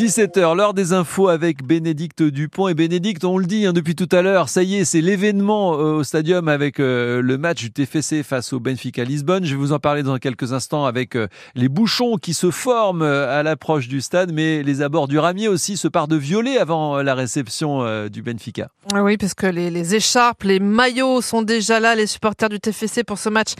[0.00, 2.68] 17h, l'heure des infos avec Bénédicte Dupont.
[2.68, 5.74] Et Bénédicte, on le dit hein, depuis tout à l'heure, ça y est, c'est l'événement
[5.74, 9.44] euh, au stadium avec euh, le match du TFC face au Benfica Lisbonne.
[9.44, 13.02] Je vais vous en parler dans quelques instants avec euh, les bouchons qui se forment
[13.02, 17.02] à l'approche du stade, mais les abords du ramier aussi se partent de violet avant
[17.02, 18.68] la réception du Benfica.
[18.94, 23.04] Oui, parce que les, les, écharpes, les maillots sont déjà là, les supporters du TFC
[23.04, 23.50] pour ce match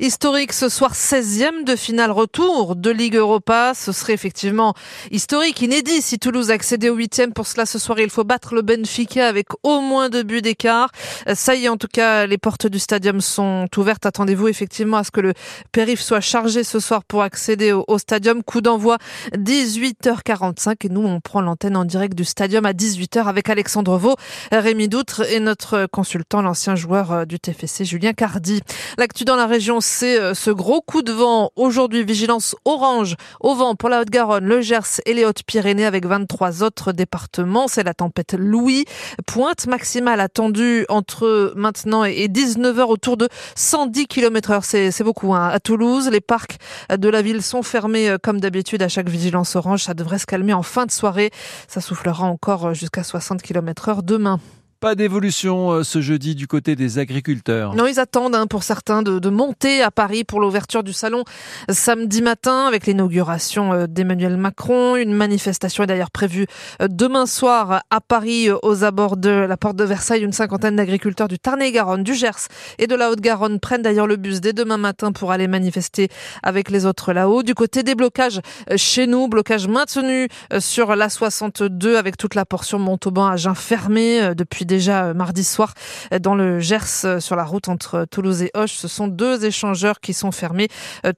[0.00, 3.72] historique ce soir, 16e de finale retour de Ligue Europa.
[3.74, 4.72] Ce serait effectivement
[5.10, 7.32] historique, inédit si Toulouse accédait au huitième.
[7.32, 10.90] Pour cela, ce soir, il faut battre le Benfica avec au moins deux buts d'écart.
[11.28, 14.06] Euh, ça y est, en tout cas, les portes du stadium sont ouvertes.
[14.06, 15.32] Attendez-vous effectivement à ce que le
[15.72, 18.42] périph soit chargé ce soir pour accéder au, stadium.
[18.44, 18.98] Coup d'envoi
[19.32, 24.16] 18h45 et nous, on prend l'antenne en direct du stadium à 18h avec Alexandre Vaux,
[24.52, 28.60] Rémi Doutre et notre consultant, l'ancien joueur euh, du TFC, Julien Cardi.
[28.96, 31.50] L'actu dans la région, c'est euh, ce gros coup de vent.
[31.56, 36.62] Aujourd'hui, vigilance orange au vent pour la Haute-Garonne, le Gers et les Hautes-Pyrénées avec 23
[36.62, 37.68] autres départements.
[37.68, 38.84] C'est la tempête Louis.
[39.26, 44.64] Pointe maximale attendue entre maintenant et 19h autour de 110 km heure.
[44.64, 45.34] C'est beaucoup.
[45.34, 45.48] Hein.
[45.48, 46.58] À Toulouse, les parcs
[46.90, 49.84] de la ville sont fermés euh, comme d'habitude à chaque vigilance orange.
[49.84, 51.30] Ça devrait se calmer en fin de soirée.
[51.68, 54.40] Ça soufflera encore euh, jusqu'à 60 km heure demain.
[54.80, 57.74] Pas d'évolution euh, ce jeudi du côté des agriculteurs.
[57.74, 61.24] Non, ils attendent hein, pour certains de, de, monter à Paris pour l'ouverture du salon
[61.68, 64.96] samedi matin avec l'inauguration euh, d'Emmanuel Macron.
[64.96, 66.46] Une manifestation est d'ailleurs prévue
[66.80, 70.22] euh, demain soir à Paris aux abords de la porte de Versailles.
[70.22, 74.40] Une cinquantaine d'agriculteurs du Tarn-et-Garonne, du Gers et de la Haute-Garonne prennent d'ailleurs le bus
[74.40, 76.08] dès demain matin pour aller manifester
[76.42, 77.42] avec les autres là-haut.
[77.42, 78.40] Du côté des blocages
[78.76, 84.34] chez nous, blocage maintenu sur la 62 avec toute la portion Montauban à Jeun fermée
[84.34, 85.74] depuis déjà euh, mardi soir
[86.14, 88.74] euh, dans le Gers euh, sur la route entre Toulouse et Hoche.
[88.74, 90.68] Ce sont deux échangeurs qui sont fermés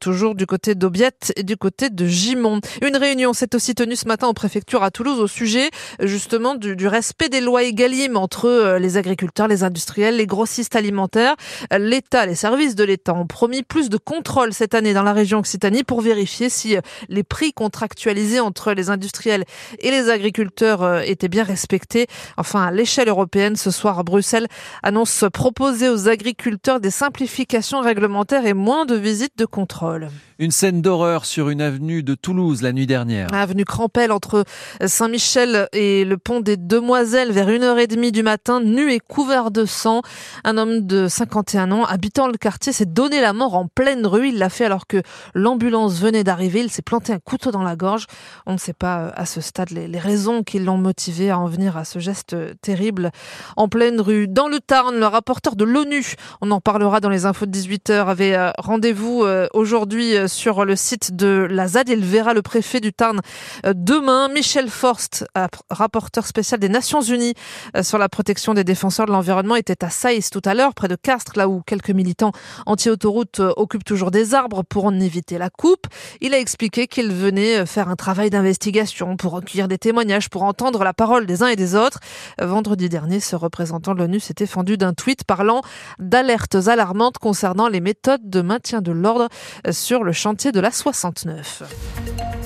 [0.01, 2.61] toujours du côté d'Aubiette et du côté de Gimont.
[2.83, 5.69] Une réunion s'est aussi tenue ce matin en préfecture à Toulouse au sujet
[6.01, 11.35] justement du, respect des lois Egalim entre les agriculteurs, les industriels, les grossistes alimentaires.
[11.77, 15.41] L'État, les services de l'État ont promis plus de contrôle cette année dans la région
[15.41, 16.77] Occitanie pour vérifier si
[17.09, 19.45] les prix contractualisés entre les industriels
[19.81, 22.07] et les agriculteurs étaient bien respectés.
[22.37, 24.47] Enfin, à l'échelle européenne, ce soir à Bruxelles
[24.83, 30.09] annonce proposer aux agriculteurs des simplifications réglementaires et moins de visites de contrôle.
[30.39, 33.33] Une scène d'horreur sur une avenue de Toulouse la nuit dernière.
[33.33, 34.45] Avenue Crampel entre
[34.85, 40.03] Saint-Michel et le pont des Demoiselles vers 1h30 du matin, nu et couvert de sang.
[40.45, 44.29] Un homme de 51 ans habitant le quartier s'est donné la mort en pleine rue.
[44.29, 45.03] Il l'a fait alors que
[45.35, 46.61] l'ambulance venait d'arriver.
[46.61, 48.07] Il s'est planté un couteau dans la gorge.
[48.47, 51.47] On ne sait pas euh, à ce stade les, raisons qui l'ont motivé à en
[51.47, 53.13] venir à ce geste terrible
[53.57, 54.29] en pleine rue.
[54.29, 58.07] Dans le Tarn, le rapporteur de l'ONU, on en parlera dans les infos de 18h,
[58.07, 61.89] avait euh, rendez-vous euh, aujourd'hui sur le site de la ZAD.
[61.89, 63.21] Il verra le préfet du Tarn
[63.67, 64.29] euh, demain.
[64.29, 65.25] Michel Forst,
[65.71, 67.35] rapporteur spécial des Nations Unies
[67.77, 70.89] euh, sur la protection des défenseurs de l'environnement, était à Saïs tout à l'heure, près
[70.89, 72.33] de Castres, là où quelques militants
[72.67, 75.87] anti-autoroute euh, occupent toujours des arbres pour en éviter la coupe.
[76.21, 80.85] Il a expliqué qu'il venait faire un travail d'investigation pour recueillir des témoignages, pour entendre
[80.85, 82.01] la parole des uns et des autres.
[82.41, 85.63] Vendredi dernier, ce représentant de l'ONU s'était fendu d'un tweet parlant
[85.99, 89.29] d'alertes alarmantes concernant les méthodes de maintien de l'ordre
[89.71, 92.42] sur le chantier de la 69.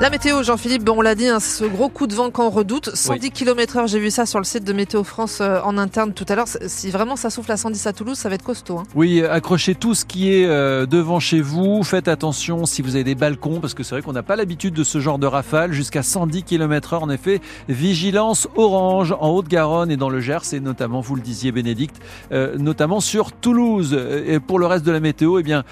[0.00, 2.90] La météo, Jean-Philippe, bon, on l'a dit, hein, ce gros coup de vent qu'on redoute,
[2.94, 6.12] 110 km heure, j'ai vu ça sur le site de Météo France euh, en interne
[6.12, 6.48] tout à l'heure.
[6.66, 8.78] Si vraiment ça souffle à 110 à Toulouse, ça va être costaud.
[8.78, 8.82] Hein.
[8.96, 11.84] Oui, accrochez tout ce qui est euh, devant chez vous.
[11.84, 14.74] Faites attention si vous avez des balcons, parce que c'est vrai qu'on n'a pas l'habitude
[14.74, 15.72] de ce genre de rafale.
[15.72, 17.40] Jusqu'à 110 km heure, en effet.
[17.68, 21.96] Vigilance orange en Haute-Garonne et dans le Gers, et notamment, vous le disiez, Bénédicte,
[22.32, 23.96] euh, notamment sur Toulouse.
[24.26, 25.62] Et pour le reste de la météo, eh bien,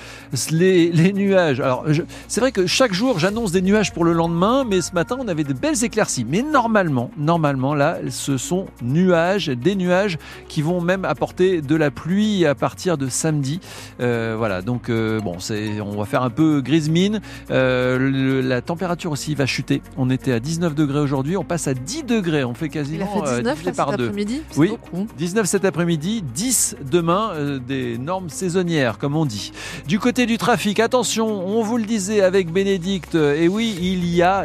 [0.52, 1.58] les, les nuages.
[1.58, 1.84] Alors,
[2.28, 5.28] c'est vrai que chaque jour, j'annonce des nuages pour le lendemain, mais ce matin, on
[5.28, 6.24] avait de belles éclaircies.
[6.28, 10.18] Mais normalement, normalement, là, ce sont nuages, des nuages
[10.48, 13.60] qui vont même apporter de la pluie à partir de samedi.
[14.00, 17.20] Euh, voilà, donc euh, bon, c'est, on va faire un peu grise mine.
[17.50, 19.82] Euh, la température aussi va chuter.
[19.96, 22.44] On était à 19 degrés aujourd'hui, on passe à 10 degrés.
[22.44, 24.04] On fait quasiment Il a fait 19 euh, par deux.
[24.04, 24.42] après-midi.
[24.56, 25.06] Oui, beaucoup.
[25.18, 27.32] 19 cet après-midi, 10 demain,
[27.66, 29.52] des normes saisonnières, comme on dit.
[29.86, 34.16] Du côté du trafic, attention, on vous le disait avec Bénédicte, et oui, il il
[34.16, 34.44] y a,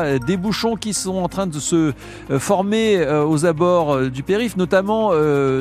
[0.00, 1.92] euh, des bouchons qui sont en train de se
[2.30, 5.12] euh, former euh, aux abords du périph', notamment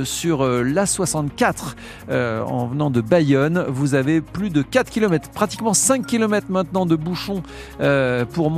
[0.04, 1.76] sur l'A64
[2.10, 3.66] en venant de Bayonne.
[3.68, 7.44] Vous avez plus de 4 km, pratiquement 5 km maintenant de bouchons
[8.34, 8.54] pour monter